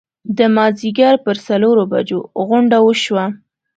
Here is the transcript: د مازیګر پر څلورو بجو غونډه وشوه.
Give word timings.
د 0.37 0.39
مازیګر 0.55 1.15
پر 1.25 1.37
څلورو 1.47 1.83
بجو 1.91 2.19
غونډه 2.47 2.77
وشوه. 2.85 3.25